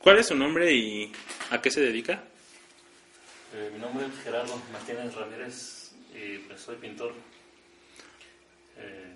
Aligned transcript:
¿Cuál 0.00 0.18
es 0.18 0.28
su 0.28 0.34
nombre 0.34 0.72
y 0.72 1.12
a 1.50 1.60
qué 1.60 1.70
se 1.70 1.80
dedica? 1.80 2.22
Eh, 3.54 3.70
mi 3.72 3.80
nombre 3.80 4.06
es 4.06 4.22
Gerardo 4.22 4.60
Martínez 4.72 5.14
Ramírez 5.14 5.92
y 6.14 6.38
pues 6.38 6.60
soy 6.60 6.76
pintor. 6.76 7.14
Eh, 8.76 9.14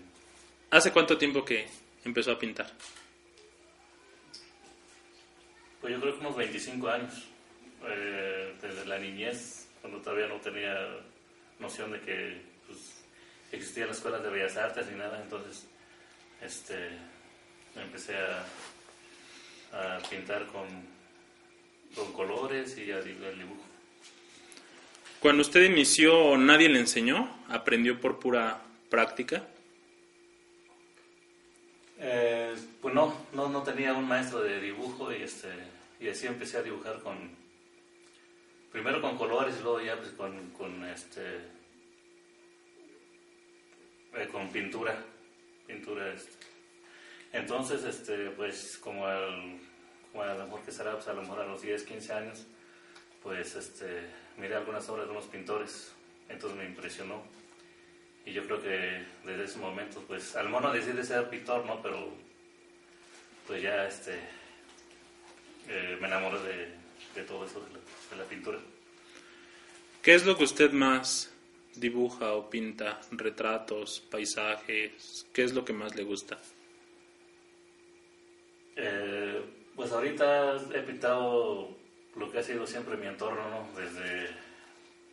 ¿Hace 0.71 0.91
cuánto 0.91 1.17
tiempo 1.17 1.45
que 1.45 1.67
empezó 2.05 2.33
a 2.33 2.39
pintar? 2.39 2.73
pues 5.83 5.93
yo 5.95 6.01
creo 6.01 6.15
que 6.15 6.21
unos 6.21 6.37
25 6.37 6.89
años, 6.89 7.27
eh, 7.89 8.55
desde 8.63 8.87
la 8.87 8.99
niñez, 8.99 9.69
cuando 9.81 10.01
todavía 10.01 10.29
no 10.29 10.41
tenía 10.41 10.75
noción 11.59 11.91
de 11.91 12.01
que 12.01 12.41
pues, 12.69 13.03
existían 13.51 13.89
las 13.89 13.97
escuelas 13.97 14.23
de 14.23 14.31
bellas 14.31 14.57
artes 14.57 14.87
ni 14.87 14.97
nada, 14.97 15.21
entonces 15.21 15.67
este, 16.41 16.91
empecé 17.75 18.17
a, 18.17 18.45
a 19.73 19.99
pintar 20.09 20.47
con, 20.47 20.67
con 21.95 22.13
colores 22.13 22.77
y 22.79 22.91
a 22.93 23.01
di- 23.01 23.11
el 23.25 23.39
dibujo. 23.39 23.63
Cuando 25.21 25.43
usted 25.43 25.63
inició, 25.71 26.37
¿nadie 26.37 26.69
le 26.69 26.81
enseñó? 26.81 27.29
¿Aprendió 27.49 28.01
por 28.01 28.19
pura 28.19 28.61
práctica? 28.91 29.47
Eh, 31.99 32.55
pues 32.81 32.93
no, 32.95 33.15
no, 33.33 33.49
no 33.49 33.63
tenía 33.63 33.93
un 33.95 34.09
maestro 34.09 34.41
de 34.43 34.61
dibujo 34.61 35.13
y, 35.13 35.23
este, 35.23 35.49
y 36.01 36.09
así 36.09 36.27
empecé 36.27 36.59
a 36.59 36.63
dibujar 36.63 37.01
con, 37.01 37.17
primero 38.73 39.01
con 39.01 39.17
colores 39.17 39.55
y 39.61 39.63
luego 39.63 39.81
ya 39.81 39.97
pues 39.97 40.11
con, 40.11 40.51
con, 40.51 40.85
este, 40.89 41.23
eh, 44.15 44.29
con 44.33 44.51
pintura, 44.51 44.99
pintura 45.69 46.13
este. 46.13 46.33
Entonces, 47.33 47.85
este, 47.85 48.31
pues 48.31 48.79
como, 48.79 49.07
al, 49.07 49.59
como 50.11 50.25
a 50.25 50.35
lo 50.35 50.45
mejor 50.45 50.63
que 50.63 50.73
será, 50.73 50.93
pues 50.93 51.09
a 51.09 51.15
lo 51.15 51.23
mejor 51.23 51.41
a 51.41 51.47
los 51.47 51.63
10, 51.63 51.83
15 51.83 52.13
años, 52.13 52.47
pues 53.23 53.55
este, 53.55 54.03
miré 54.39 54.55
algunas 54.55 54.89
obras 54.89 55.07
de 55.07 55.13
unos 55.13 55.27
pintores, 55.27 55.93
entonces 56.29 56.59
me 56.59 56.67
impresionó. 56.67 57.23
Y 58.25 58.33
yo 58.33 58.45
creo 58.45 58.63
que 58.63 59.05
desde 59.25 59.45
ese 59.45 59.59
momento, 59.59 60.03
pues, 60.07 60.37
al 60.37 60.49
mono 60.49 60.73
decide 60.73 61.03
ser 61.05 61.29
pintor, 61.29 61.65
¿no? 61.67 61.83
Pero, 61.83 62.13
pues 63.47 63.63
ya, 63.63 63.87
este, 63.87 64.15
eh, 65.69 65.97
me 66.01 66.07
enamoré 66.07 66.39
de, 66.41 66.75
de 67.15 67.23
todo 67.27 67.45
eso, 67.45 67.61
de 67.61 67.83
de 68.13 68.23
la 68.23 68.29
pintura. 68.29 68.59
¿Qué 70.03 70.15
es 70.15 70.27
lo 70.27 70.37
que 70.37 70.45
usted 70.45 70.73
más 70.73 71.31
dibuja 71.75 72.33
o 72.33 72.51
pinta? 72.51 73.01
¿Retratos, 73.11 74.01
paisajes? 74.11 75.27
¿Qué 75.33 75.45
es 75.45 75.53
lo 75.53 75.65
que 75.65 75.73
más 75.73 75.95
le 75.95 76.05
gusta? 76.05 76.39
Eh, 78.77 79.43
pues 79.77 79.93
ahorita 79.93 80.57
he 80.75 80.81
pintado 80.81 81.77
lo 82.17 82.31
que 82.31 82.39
ha 82.39 82.43
sido 82.43 82.67
siempre 82.67 82.97
mi 82.97 83.07
entorno, 83.07 83.49
¿no? 83.49 83.69
Desde 83.79 84.29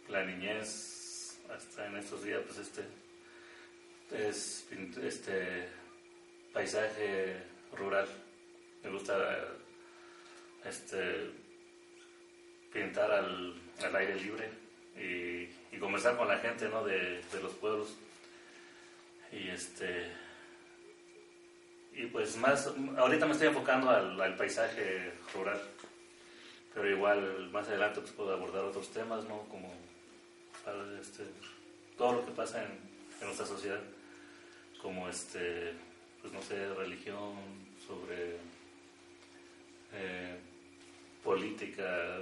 la 0.10 0.24
niñez 0.26 1.40
hasta 1.54 1.88
en 1.88 1.98
estos 1.98 2.24
días, 2.24 2.42
pues 2.46 2.60
este 2.60 2.84
es 4.12 4.68
este 5.02 5.70
paisaje 6.54 7.38
rural. 7.74 8.08
Me 8.84 8.90
gusta 8.90 9.48
este 10.66 11.32
pintar 12.74 13.12
al, 13.12 13.56
al 13.84 13.96
aire 13.96 14.16
libre 14.16 14.50
y, 14.96 15.76
y 15.76 15.80
conversar 15.80 16.18
con 16.18 16.28
la 16.28 16.38
gente, 16.38 16.70
¿no? 16.70 16.84
De, 16.84 17.22
de 17.22 17.42
los 17.42 17.54
pueblos. 17.54 17.96
Y 19.32 19.50
este 19.50 20.12
y 22.00 22.06
pues 22.06 22.38
más, 22.38 22.72
ahorita 22.98 23.26
me 23.26 23.34
estoy 23.34 23.50
enfocando 23.50 23.90
al, 23.90 24.36
paisaje 24.38 25.12
rural, 25.34 25.60
pero 26.74 26.90
igual 26.90 27.50
más 27.52 27.68
adelante 27.68 28.00
pues 28.00 28.14
puedo 28.14 28.34
abordar 28.34 28.64
otros 28.64 28.90
temas, 28.90 29.26
¿no? 29.26 29.40
Como 29.50 29.70
este, 31.02 31.26
todo 31.98 32.14
lo 32.14 32.26
que 32.26 32.32
pasa 32.32 32.64
en, 32.64 32.72
en 33.20 33.26
nuestra 33.26 33.46
sociedad, 33.46 33.82
como 34.82 35.10
este, 35.10 35.74
pues 36.22 36.32
no 36.32 36.42
sé, 36.42 36.74
religión, 36.74 37.34
sobre 37.86 38.38
eh, 39.94 40.38
política, 41.22 42.20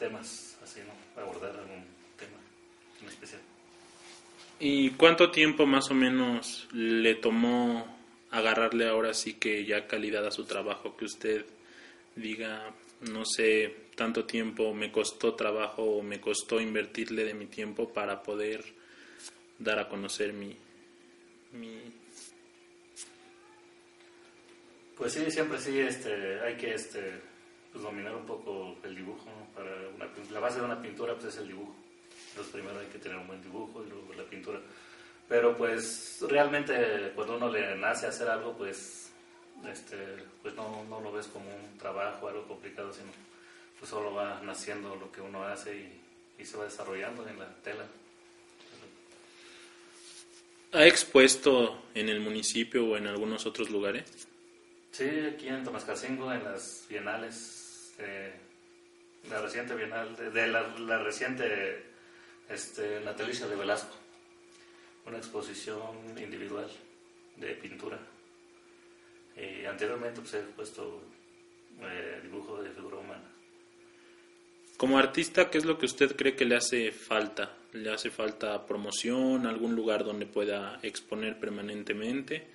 temas 0.00 0.58
así, 0.64 0.80
¿no? 0.80 1.22
Abordar 1.22 1.50
algún 1.50 1.84
tema 2.18 2.40
en 3.00 3.06
especial. 3.06 3.40
¿Y 4.58 4.90
cuánto 4.90 5.30
tiempo 5.30 5.64
más 5.64 5.92
o 5.92 5.94
menos 5.94 6.66
le 6.72 7.14
tomó 7.14 8.01
agarrarle 8.32 8.88
ahora 8.88 9.14
sí 9.14 9.34
que 9.34 9.64
ya 9.64 9.86
calidad 9.86 10.26
a 10.26 10.32
su 10.32 10.44
trabajo? 10.44 10.96
Que 10.96 11.04
usted 11.04 11.46
diga, 12.16 12.74
no 13.02 13.24
sé, 13.24 13.74
tanto 13.94 14.24
tiempo 14.24 14.74
me 14.74 14.90
costó 14.90 15.34
trabajo 15.34 15.82
o 15.82 16.02
me 16.02 16.20
costó 16.20 16.60
invertirle 16.60 17.24
de 17.24 17.34
mi 17.34 17.46
tiempo 17.46 17.92
para 17.92 18.22
poder 18.22 18.64
dar 19.58 19.78
a 19.78 19.88
conocer 19.88 20.32
mi... 20.32 20.56
mi... 21.52 21.80
Pues 24.96 25.12
sí, 25.12 25.30
siempre 25.30 25.58
sí, 25.58 25.78
este, 25.78 26.40
hay 26.40 26.56
que 26.56 26.74
este, 26.74 27.00
pues, 27.72 27.82
dominar 27.82 28.14
un 28.14 28.26
poco 28.26 28.76
el 28.84 28.94
dibujo. 28.94 29.30
Para 29.54 29.70
una, 29.88 30.08
la 30.30 30.40
base 30.40 30.58
de 30.60 30.64
una 30.64 30.80
pintura 30.80 31.14
pues, 31.14 31.34
es 31.34 31.40
el 31.40 31.48
dibujo. 31.48 31.74
Entonces 32.30 32.52
primero 32.52 32.78
hay 32.78 32.86
que 32.86 32.98
tener 32.98 33.18
un 33.18 33.26
buen 33.26 33.42
dibujo 33.42 33.84
y 33.84 33.88
luego 33.88 34.12
la 34.14 34.24
pintura. 34.24 34.60
Pero 35.32 35.56
pues 35.56 36.18
realmente 36.28 37.10
cuando 37.14 37.36
uno 37.36 37.50
le 37.50 37.74
nace 37.74 38.06
hacer 38.06 38.28
algo, 38.28 38.54
pues, 38.54 39.10
este, 39.66 39.96
pues 40.42 40.54
no, 40.54 40.84
no 40.90 41.00
lo 41.00 41.10
ves 41.10 41.26
como 41.28 41.46
un 41.46 41.78
trabajo, 41.78 42.28
algo 42.28 42.46
complicado, 42.46 42.92
sino 42.92 43.10
pues 43.78 43.90
solo 43.90 44.12
va 44.12 44.42
naciendo 44.42 44.94
lo 44.94 45.10
que 45.10 45.22
uno 45.22 45.42
hace 45.42 45.74
y, 45.74 46.42
y 46.42 46.44
se 46.44 46.58
va 46.58 46.64
desarrollando 46.64 47.26
en 47.26 47.38
la 47.38 47.48
tela. 47.62 47.86
¿Ha 50.72 50.84
expuesto 50.84 51.82
en 51.94 52.10
el 52.10 52.20
municipio 52.20 52.84
o 52.84 52.98
en 52.98 53.06
algunos 53.06 53.46
otros 53.46 53.70
lugares? 53.70 54.28
Sí, 54.90 55.08
aquí 55.34 55.48
en 55.48 55.64
Tomascacingo, 55.64 56.30
en 56.30 56.44
las 56.44 56.84
bienales, 56.90 57.94
eh, 58.00 58.34
la 59.30 59.40
reciente 59.40 59.74
bienal, 59.76 60.14
de, 60.14 60.30
de 60.30 60.46
la, 60.48 60.68
la 60.76 60.98
reciente 60.98 61.86
este, 62.50 63.00
natalicia 63.00 63.46
de 63.46 63.56
Velasco, 63.56 63.96
una 65.06 65.18
exposición 65.18 65.80
individual 66.16 66.70
de 67.36 67.54
pintura. 67.54 67.98
Y 69.36 69.64
anteriormente 69.64 70.20
pues, 70.20 70.34
he 70.34 70.40
puesto 70.40 71.02
eh, 71.80 72.20
dibujo 72.22 72.62
de 72.62 72.70
figura 72.70 72.98
humana. 72.98 73.32
Como 74.76 74.98
artista, 74.98 75.48
¿qué 75.50 75.58
es 75.58 75.64
lo 75.64 75.78
que 75.78 75.86
usted 75.86 76.16
cree 76.16 76.34
que 76.34 76.44
le 76.44 76.56
hace 76.56 76.90
falta? 76.90 77.56
¿Le 77.72 77.90
hace 77.92 78.10
falta 78.10 78.66
promoción, 78.66 79.46
algún 79.46 79.74
lugar 79.74 80.04
donde 80.04 80.26
pueda 80.26 80.80
exponer 80.82 81.38
permanentemente? 81.38 82.48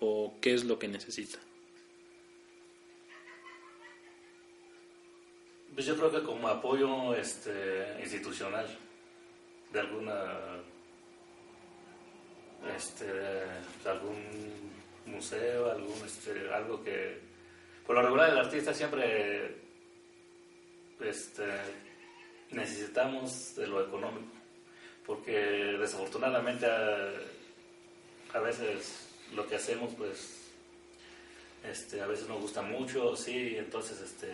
¿O 0.00 0.38
qué 0.40 0.54
es 0.54 0.64
lo 0.64 0.78
que 0.78 0.88
necesita? 0.88 1.38
Pues 5.74 5.86
yo 5.86 5.96
creo 5.96 6.10
que 6.10 6.22
como 6.22 6.48
apoyo 6.48 7.14
este, 7.14 7.96
institucional 8.00 8.66
de 9.72 9.80
alguna, 9.80 10.60
este, 12.76 13.04
de 13.06 13.90
algún 13.90 14.16
museo, 15.06 15.70
algún, 15.70 16.04
este, 16.04 16.52
algo 16.52 16.82
que, 16.82 17.18
por 17.86 17.96
lo 17.96 18.02
regular 18.02 18.30
el 18.30 18.38
artista 18.38 18.72
siempre 18.72 19.56
este, 21.00 21.44
necesitamos 22.50 23.56
de 23.56 23.66
lo 23.66 23.84
económico, 23.84 24.32
porque 25.06 25.32
desafortunadamente 25.32 26.66
a, 26.66 27.10
a 28.34 28.40
veces 28.40 29.08
lo 29.34 29.46
que 29.48 29.56
hacemos 29.56 29.92
pues 29.94 30.42
este, 31.64 32.00
a 32.00 32.06
veces 32.06 32.28
nos 32.28 32.40
gusta 32.40 32.62
mucho, 32.62 33.16
sí, 33.16 33.56
entonces 33.56 34.00
este, 34.00 34.30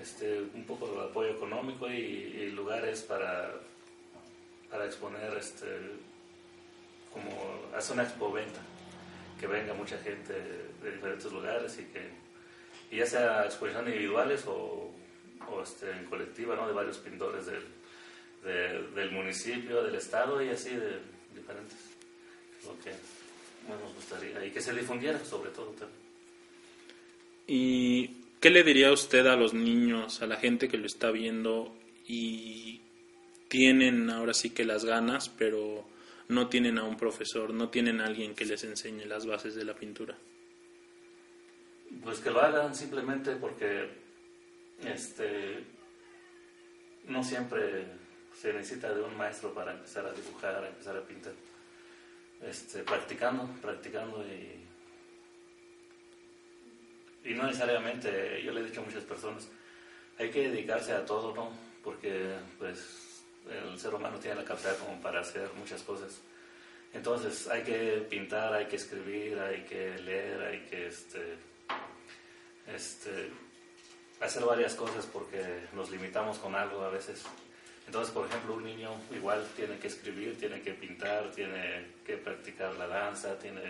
este, 0.00 0.40
un 0.54 0.64
poco 0.64 0.88
de 0.88 1.00
apoyo 1.04 1.30
económico 1.30 1.88
y, 1.90 1.94
y 1.94 2.50
lugares 2.50 3.02
para, 3.02 3.54
para 4.70 4.86
exponer, 4.86 5.36
este, 5.36 5.66
como 7.12 7.30
hace 7.76 7.92
una 7.92 8.02
expoventa, 8.04 8.60
que 9.40 9.46
venga 9.46 9.74
mucha 9.74 9.98
gente 9.98 10.32
de 10.32 10.92
diferentes 10.92 11.30
lugares 11.32 11.78
y 11.78 11.84
que 11.92 12.22
y 12.90 12.98
ya 12.98 13.06
sea 13.06 13.44
exposiciones 13.46 13.94
individuales 13.94 14.44
o, 14.46 14.90
o, 15.50 15.62
este, 15.62 15.90
en 15.90 16.04
colectiva, 16.04 16.54
¿no? 16.56 16.66
de 16.66 16.74
varios 16.74 16.98
pintores 16.98 17.46
del, 17.46 17.62
de- 18.44 18.82
del 18.94 19.10
municipio, 19.12 19.82
del 19.82 19.94
estado 19.94 20.42
y 20.42 20.50
así 20.50 20.70
de 20.70 20.98
diferentes. 21.34 21.78
Lo 22.64 22.78
que 22.84 22.90
más 23.68 23.80
nos 23.80 23.94
gustaría 23.94 24.44
y 24.44 24.50
que 24.50 24.60
se 24.60 24.74
difundiera 24.74 25.18
sobre 25.24 25.50
todo 25.50 25.68
también. 25.70 26.00
¿Y 27.46 28.08
qué 28.40 28.50
le 28.50 28.62
diría 28.62 28.92
usted 28.92 29.26
a 29.26 29.36
los 29.36 29.54
niños, 29.54 30.22
a 30.22 30.26
la 30.26 30.36
gente 30.36 30.68
que 30.68 30.76
lo 30.78 30.86
está 30.86 31.10
viendo 31.10 31.74
y 32.06 32.80
tienen 33.48 34.10
ahora 34.10 34.34
sí 34.34 34.50
que 34.50 34.64
las 34.64 34.84
ganas, 34.84 35.28
pero 35.28 35.84
no 36.32 36.48
tienen 36.48 36.78
a 36.78 36.84
un 36.84 36.96
profesor, 36.96 37.52
no 37.52 37.68
tienen 37.68 38.00
a 38.00 38.06
alguien 38.06 38.34
que 38.34 38.44
les 38.44 38.64
enseñe 38.64 39.04
las 39.04 39.26
bases 39.26 39.54
de 39.54 39.64
la 39.64 39.74
pintura? 39.74 40.16
Pues 42.02 42.20
que 42.20 42.30
lo 42.30 42.40
hagan 42.40 42.74
simplemente 42.74 43.36
porque 43.36 43.88
este, 44.84 45.64
no 47.06 47.22
siempre 47.22 47.86
se 48.34 48.52
necesita 48.52 48.92
de 48.92 49.02
un 49.02 49.16
maestro 49.16 49.52
para 49.52 49.72
empezar 49.72 50.06
a 50.06 50.12
dibujar, 50.12 50.64
a 50.64 50.68
empezar 50.68 50.96
a 50.96 51.02
pintar. 51.02 51.34
Este, 52.42 52.82
practicando, 52.82 53.46
practicando 53.60 54.24
y, 54.26 54.66
y 57.30 57.34
no 57.34 57.46
necesariamente, 57.46 58.42
yo 58.42 58.52
le 58.52 58.60
he 58.60 58.64
dicho 58.64 58.80
a 58.80 58.84
muchas 58.84 59.04
personas, 59.04 59.48
hay 60.18 60.30
que 60.30 60.48
dedicarse 60.48 60.92
a 60.92 61.04
todo, 61.04 61.34
¿no? 61.34 61.52
Porque 61.84 62.34
pues 62.58 63.11
el 63.50 63.78
ser 63.78 63.94
humano 63.94 64.18
tiene 64.18 64.36
la 64.36 64.44
capacidad 64.44 64.78
como 64.78 65.00
para 65.00 65.20
hacer 65.20 65.50
muchas 65.54 65.82
cosas. 65.82 66.20
Entonces 66.92 67.48
hay 67.48 67.62
que 67.62 68.06
pintar, 68.08 68.52
hay 68.52 68.66
que 68.66 68.76
escribir, 68.76 69.38
hay 69.38 69.62
que 69.62 69.98
leer, 69.98 70.42
hay 70.42 70.60
que 70.60 70.86
este, 70.88 71.36
este, 72.66 73.30
hacer 74.20 74.44
varias 74.44 74.74
cosas 74.74 75.06
porque 75.06 75.42
nos 75.72 75.90
limitamos 75.90 76.38
con 76.38 76.54
algo 76.54 76.82
a 76.82 76.90
veces. 76.90 77.22
Entonces, 77.86 78.12
por 78.12 78.26
ejemplo, 78.26 78.54
un 78.54 78.64
niño 78.64 78.90
igual 79.10 79.46
tiene 79.56 79.78
que 79.78 79.88
escribir, 79.88 80.38
tiene 80.38 80.60
que 80.60 80.72
pintar, 80.72 81.30
tiene 81.32 81.86
que 82.06 82.16
practicar 82.16 82.74
la 82.74 82.86
danza, 82.86 83.38
tiene 83.38 83.60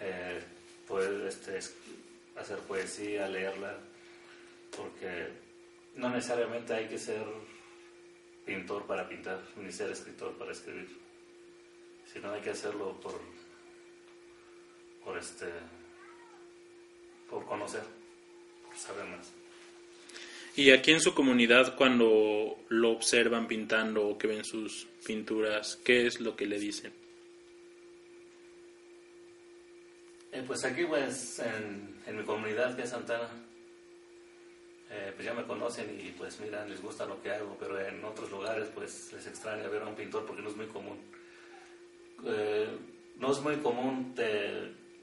eh, 0.00 0.42
poder 0.88 1.26
este, 1.28 1.58
hacer 2.36 2.58
poesía, 2.66 3.28
leerla, 3.28 3.76
porque 4.76 5.28
no 5.96 6.08
necesariamente 6.08 6.74
hay 6.74 6.88
que 6.88 6.98
ser 6.98 7.22
pintor 8.44 8.86
para 8.86 9.08
pintar, 9.08 9.40
ni 9.56 9.70
ser 9.72 9.90
escritor 9.90 10.32
para 10.36 10.52
escribir, 10.52 10.88
sino 12.12 12.32
hay 12.32 12.40
que 12.40 12.50
hacerlo 12.50 13.00
por, 13.00 13.20
por 15.04 15.18
este, 15.18 15.46
por 17.30 17.44
conocer, 17.46 17.82
por 18.66 18.76
saber 18.76 19.04
más. 19.06 19.32
Y 20.54 20.70
aquí 20.70 20.92
en 20.92 21.00
su 21.00 21.14
comunidad, 21.14 21.76
cuando 21.76 22.58
lo 22.68 22.90
observan 22.90 23.48
pintando 23.48 24.06
o 24.06 24.18
que 24.18 24.26
ven 24.26 24.44
sus 24.44 24.86
pinturas, 25.06 25.78
¿qué 25.82 26.06
es 26.06 26.20
lo 26.20 26.36
que 26.36 26.44
le 26.46 26.58
dicen? 26.58 26.92
Eh, 30.32 30.42
pues 30.46 30.64
aquí, 30.64 30.84
pues, 30.84 31.38
en, 31.38 31.96
en, 32.06 32.16
mi 32.18 32.24
comunidad, 32.24 32.76
que 32.76 32.82
es 32.82 32.90
Santana, 32.90 33.28
eh, 34.90 35.12
pues 35.14 35.24
ya 35.24 35.32
me 35.32 35.44
conocen 35.44 35.98
y 35.98 36.10
pues 36.10 36.38
miran, 36.40 36.68
les 36.68 36.82
gusta 36.82 37.06
lo 37.06 37.22
que 37.22 37.30
hago, 37.30 37.56
pero 37.58 37.80
en 37.80 38.04
otros 38.04 38.30
lugares, 38.30 38.68
pues 38.74 39.12
les 39.12 39.26
extraña 39.26 39.68
ver 39.68 39.82
a 39.82 39.86
un 39.86 39.94
pintor 39.94 40.26
porque 40.26 40.42
no 40.42 40.50
es 40.50 40.56
muy 40.56 40.66
común. 40.66 40.98
Eh, 42.24 42.68
no 43.16 43.32
es 43.32 43.40
muy 43.40 43.56
común, 43.56 44.14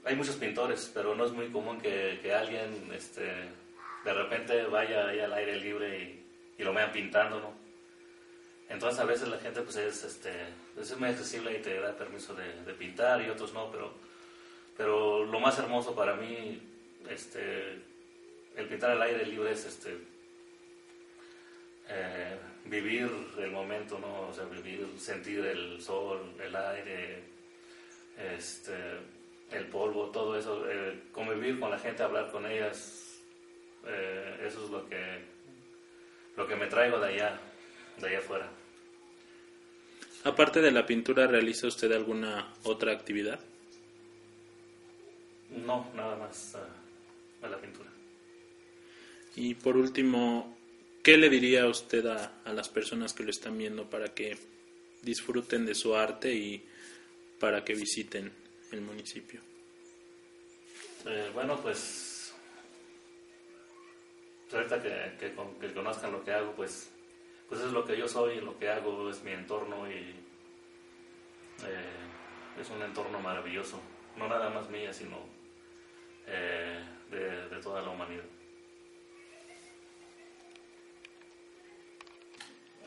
hay 0.04 0.16
muchos 0.16 0.36
pintores, 0.36 0.90
pero 0.94 1.14
no 1.14 1.24
es 1.24 1.32
muy 1.32 1.48
común 1.48 1.80
que, 1.80 2.32
alguien 2.32 2.90
este, 2.92 3.22
de 4.04 4.14
repente 4.14 4.64
vaya 4.64 5.08
ahí 5.08 5.20
al 5.20 5.32
aire 5.32 5.56
libre 5.56 6.16
y, 6.58 6.62
lo 6.62 6.74
vean 6.74 6.92
pintando, 6.92 7.40
¿no? 7.40 7.54
Entonces 8.68 9.00
a 9.00 9.04
veces 9.04 9.28
la 9.28 9.38
gente 9.38 9.62
pues 9.62 9.76
es, 9.76 10.04
este, 10.04 10.30
es 10.78 10.98
muy 10.98 11.08
accesible 11.08 11.56
y 11.56 11.62
te 11.62 11.80
da 11.80 11.96
permiso 11.96 12.34
de, 12.34 12.74
pintar 12.74 13.22
y 13.22 13.30
otros 13.30 13.54
no, 13.54 13.70
pero, 13.70 13.94
pero 14.76 15.24
lo 15.24 15.40
más 15.40 15.58
hermoso 15.58 15.94
para 15.94 16.14
mí, 16.16 16.60
este, 17.08 17.80
el 18.60 18.68
pintar 18.68 18.90
al 18.90 19.02
aire 19.02 19.26
libre 19.26 19.52
es 19.52 19.64
este, 19.64 19.96
eh, 21.88 22.36
vivir 22.66 23.10
el 23.38 23.50
momento, 23.50 23.98
¿no? 23.98 24.28
O 24.28 24.32
sea, 24.32 24.44
vivir, 24.44 24.86
sentir 24.98 25.44
el 25.44 25.80
sol, 25.80 26.34
el 26.42 26.54
aire, 26.54 27.22
este, 28.36 28.74
el 29.50 29.66
polvo, 29.66 30.10
todo 30.10 30.38
eso, 30.38 30.70
eh, 30.70 31.04
convivir 31.12 31.58
con 31.58 31.70
la 31.70 31.78
gente, 31.78 32.02
hablar 32.02 32.30
con 32.30 32.46
ellas, 32.46 33.20
eh, 33.86 34.44
eso 34.46 34.64
es 34.64 34.70
lo 34.70 34.88
que, 34.88 35.24
lo 36.36 36.46
que 36.46 36.56
me 36.56 36.66
traigo 36.66 37.00
de 37.00 37.08
allá, 37.08 37.40
de 37.98 38.08
allá 38.08 38.18
afuera. 38.18 38.50
Aparte 40.22 40.60
de 40.60 40.70
la 40.70 40.84
pintura, 40.84 41.26
¿realiza 41.26 41.66
usted 41.66 41.90
alguna 41.92 42.52
otra 42.64 42.92
actividad? 42.92 43.40
No, 45.48 45.90
nada 45.94 46.14
más 46.16 46.56
a 47.42 47.48
la 47.48 47.56
pintura. 47.56 47.90
Y 49.36 49.54
por 49.54 49.76
último, 49.76 50.56
¿qué 51.02 51.16
le 51.16 51.28
diría 51.28 51.66
usted 51.66 52.06
a, 52.06 52.40
a, 52.44 52.52
las 52.52 52.68
personas 52.68 53.12
que 53.12 53.22
lo 53.22 53.30
están 53.30 53.56
viendo 53.56 53.88
para 53.88 54.14
que 54.14 54.36
disfruten 55.02 55.64
de 55.64 55.74
su 55.74 55.94
arte 55.94 56.34
y 56.34 56.64
para 57.38 57.64
que 57.64 57.74
visiten 57.74 58.32
el 58.72 58.80
municipio? 58.82 59.40
Eh, 61.06 61.30
bueno, 61.32 61.58
pues 61.60 62.34
ahorita 64.52 64.82
que, 64.82 65.32
que, 65.60 65.72
conozcan 65.72 66.12
lo 66.12 66.24
que 66.24 66.32
hago, 66.32 66.52
pues, 66.54 66.90
pues 67.48 67.60
es 67.60 67.72
lo 67.72 67.84
que 67.84 67.96
yo 67.96 68.08
soy, 68.08 68.40
lo 68.40 68.58
que 68.58 68.68
hago 68.68 69.08
es 69.10 69.22
mi 69.22 69.32
entorno 69.32 69.90
y 69.90 70.14
eh, 71.66 72.60
es 72.60 72.68
un 72.70 72.82
entorno 72.82 73.20
maravilloso, 73.20 73.80
no 74.16 74.28
nada 74.28 74.50
más 74.50 74.68
mía, 74.70 74.92
sino 74.92 75.18
eh, 76.26 76.84
de, 77.10 77.60
toda 77.62 77.82
la 77.82 77.90
humanidad. 77.90 78.24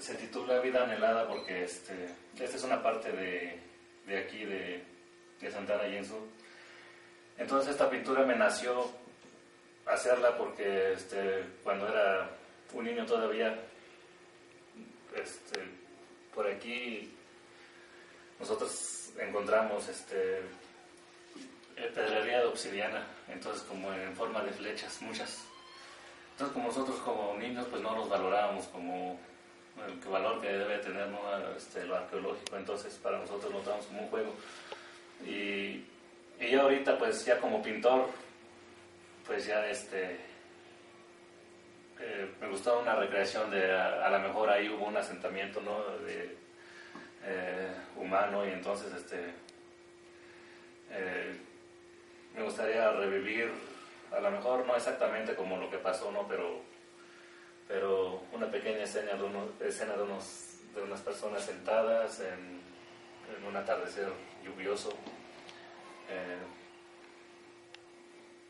Se 0.04 0.16
titula 0.16 0.60
Vida 0.60 0.84
Anhelada 0.84 1.26
porque 1.30 1.64
este, 1.64 2.10
esta 2.38 2.58
es 2.58 2.64
una 2.66 2.84
parte 2.84 3.10
de, 3.14 3.58
de 4.06 4.18
aquí, 4.18 4.44
de, 4.44 4.84
de 5.40 5.50
Santana 5.50 5.88
Yensu. 5.88 6.18
Entonces 7.38 7.72
esta 7.72 7.90
pintura 7.90 8.26
me 8.26 8.36
nació 8.36 8.92
hacerla 9.86 10.38
porque 10.38 10.92
este, 10.92 11.46
cuando 11.64 11.88
era 11.88 12.30
un 12.74 12.84
niño 12.84 13.06
todavía, 13.06 13.58
este, 15.16 15.62
por 16.36 16.48
aquí 16.48 17.16
nosotros 18.42 19.14
encontramos 19.18 19.88
este, 19.88 20.40
eh, 21.78 21.92
pedrería 21.96 22.40
de 22.40 22.48
obsidiana, 22.48 23.08
entonces 23.30 23.64
como 23.64 23.94
en 23.94 24.14
forma 24.18 24.44
de 24.44 24.52
flechas, 24.52 25.02
muchas. 25.02 25.46
Entonces 26.34 26.54
como 26.54 26.68
nosotros 26.68 27.00
como 27.00 27.38
niños 27.38 27.66
pues 27.70 27.82
no 27.82 27.96
nos 27.96 28.10
valorábamos 28.10 28.68
como 28.68 29.18
el 29.88 30.10
valor 30.10 30.42
que 30.42 30.48
debe 30.48 30.78
tener 30.80 31.08
este, 31.58 31.86
lo 31.86 31.96
arqueológico, 31.96 32.58
entonces 32.58 32.94
para 33.02 33.18
nosotros 33.18 33.52
lo 33.52 33.62
damos 33.62 33.86
como 33.86 34.02
un 34.04 34.10
juego. 34.10 34.34
Y, 35.26 35.86
y 36.40 36.52
ya 36.52 36.62
ahorita 36.62 36.98
pues 36.98 37.26
ya 37.26 37.40
como 37.40 37.62
pintor 37.62 38.08
pues 39.26 39.46
ya 39.46 39.66
este 39.68 40.18
eh, 42.00 42.32
me 42.42 42.48
gustaba 42.50 42.80
una 42.80 42.96
recreación 42.96 43.50
de 43.52 43.72
a, 43.72 44.10
lo 44.10 44.20
mejor 44.20 44.50
ahí 44.50 44.68
hubo 44.70 44.86
un 44.86 44.98
asentamiento 44.98 45.62
¿no? 45.62 45.78
eh, 47.26 47.74
humano 47.96 48.46
y 48.46 48.52
entonces 48.52 48.94
este 48.94 49.34
eh, 50.92 51.38
me 52.36 52.44
gustaría 52.44 52.92
revivir 52.92 53.52
a 54.12 54.20
lo 54.20 54.32
mejor 54.32 54.66
no 54.66 54.76
exactamente 54.76 55.36
como 55.36 55.56
lo 55.58 55.70
que 55.70 55.78
pasó 55.78 56.12
no 56.12 56.28
pero 56.28 56.62
pero 57.68 58.24
una 58.32 58.50
pequeña 58.50 58.84
escena 58.84 59.14
de, 59.14 59.24
unos 59.24 59.58
de 59.60 60.82
unas 60.82 61.02
personas 61.02 61.44
sentadas 61.44 62.20
en, 62.20 62.62
un 63.48 63.56
atardecer 63.56 64.10
lluvioso 64.44 64.92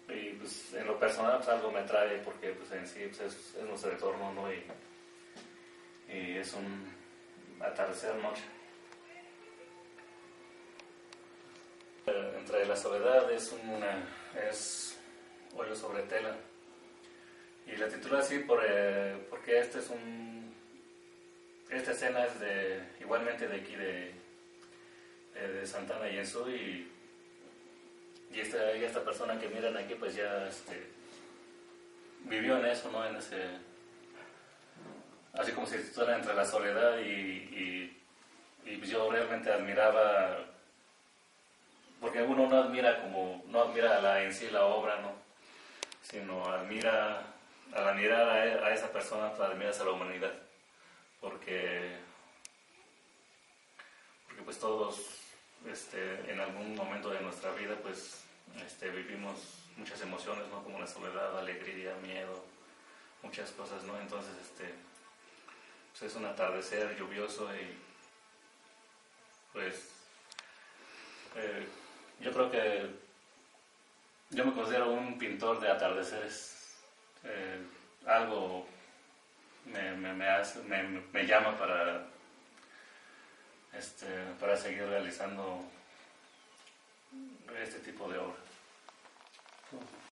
y 0.10 0.34
pues 0.34 0.74
en 0.74 0.88
lo 0.88 1.00
personal 1.00 1.38
pues 1.38 1.50
algo 1.50 1.72
me 1.72 1.84
trae 1.84 2.17
porque 2.20 2.51
pues 2.51 2.72
en 2.72 2.88
sí 2.88 3.00
pues, 3.08 3.22
es, 3.22 3.63
nuestro 3.63 3.91
entorno, 3.91 4.32
¿no? 4.34 4.51
Y, 4.51 4.63
y, 6.10 6.38
es 6.38 6.53
un 6.53 6.93
atardecer 7.60 8.15
noche. 8.15 8.43
Entre 12.05 12.65
la 12.65 12.75
soledad 12.75 13.32
es 13.32 13.53
una 13.53 14.05
es 14.50 14.98
óleo 15.55 15.75
sobre 15.75 16.03
tela 16.03 16.36
y 17.67 17.75
la 17.75 17.88
titula 17.88 18.20
así 18.20 18.39
por, 18.39 18.63
eh, 18.67 19.25
porque 19.29 19.60
este 19.60 19.79
es 19.79 19.89
un 19.89 20.53
esta 21.70 21.91
escena 21.91 22.25
es 22.25 22.39
de 22.39 22.84
igualmente 23.00 23.48
de 23.48 23.55
aquí 23.55 23.75
de, 23.75 24.12
eh, 25.36 25.48
de 25.48 25.65
Santana 25.65 26.10
y 26.10 26.17
eso 26.17 26.50
y 26.50 26.93
y 28.34 28.39
esta, 28.39 28.72
esta 28.72 29.03
persona 29.03 29.39
que 29.39 29.48
miran 29.48 29.77
aquí, 29.77 29.93
pues 29.93 30.15
ya 30.15 30.48
este, 30.48 30.89
vivió 32.22 32.58
en 32.58 32.65
eso, 32.65 32.89
¿no? 32.91 33.05
En 33.05 33.15
ese. 33.15 33.38
Así 35.34 35.51
como 35.51 35.67
si 35.67 35.75
estuviera 35.75 36.15
entre 36.15 36.34
la 36.34 36.46
soledad 36.46 36.98
y, 37.00 37.96
y, 38.65 38.77
pues 38.77 38.89
yo 38.89 39.12
realmente 39.12 39.51
admiraba. 39.51 40.39
Porque 42.01 42.24
uno 42.24 42.48
no 42.48 42.58
admira 42.58 43.01
como. 43.03 43.43
No 43.48 43.62
admira 43.62 44.01
la, 44.01 44.24
en 44.24 44.34
sí 44.34 44.50
la 44.50 44.65
obra, 44.65 45.00
¿no? 45.01 45.12
Sino 46.01 46.43
admira. 46.46 47.33
Al 47.72 47.88
admirar 47.88 48.29
a, 48.29 48.67
a 48.67 48.74
esa 48.74 48.91
persona, 48.91 49.27
admiras 49.27 49.79
a 49.79 49.86
la 49.86 49.91
humanidad. 49.91 50.34
Porque. 51.22 51.98
Porque 54.27 54.41
pues 54.43 54.60
todos. 54.60 55.20
Este, 55.65 56.29
en 56.29 56.41
algún 56.41 56.75
momento 56.75 57.10
de 57.10 57.22
nuestra 57.22 57.51
vida, 57.53 57.75
pues 57.82 58.25
este, 58.65 58.89
vivimos 58.89 59.63
muchas 59.77 60.01
emociones, 60.01 60.46
¿no? 60.50 60.62
Como 60.63 60.79
la 60.79 60.88
soledad, 60.88 61.38
alegría, 61.38 61.96
miedo, 62.03 62.43
muchas 63.22 63.51
cosas, 63.51 63.84
¿no? 63.84 63.98
Entonces, 64.00 64.34
este, 64.41 64.74
pues 65.91 66.12
es 66.12 66.15
un 66.17 66.25
atardecer 66.25 66.98
lluvioso 66.98 67.50
y 67.55 67.77
pues 69.53 69.91
eh, 71.36 71.67
yo 72.20 72.32
creo 72.32 72.51
que 72.51 72.89
yo 74.32 74.46
me 74.46 74.53
considero 74.53 74.91
un 74.91 75.17
pintor 75.17 75.60
de 75.60 75.70
atardeceres. 75.70 76.62
Eh, 77.24 77.65
algo 78.06 78.68
me, 79.65 79.92
me, 79.96 80.13
me, 80.13 80.27
hace, 80.27 80.62
me, 80.63 81.25
llama 81.25 81.58
para, 81.58 82.06
este, 83.74 84.08
para 84.39 84.58
seguir 84.58 84.86
realizando 84.86 85.63
este 87.62 87.80
tipo 87.80 88.10
de 88.12 88.18
obra. 88.18 88.36